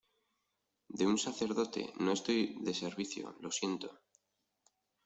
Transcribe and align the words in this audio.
de 0.97 1.05
un 1.05 1.19
sacerdote, 1.19 1.93
no 1.99 2.11
estoy 2.13 2.57
de 2.61 2.73
servicio. 2.73 3.35
lo 3.39 3.51
siento. 3.51 3.99